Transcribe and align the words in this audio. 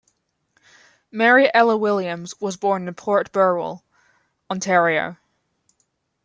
Mary 1.11 1.47
Ella 1.53 1.77
Williams 1.77 2.33
was 2.41 2.57
born 2.57 2.87
in 2.87 2.93
Port 2.95 3.31
Burwell, 3.31 3.85
Ontario. 4.49 5.17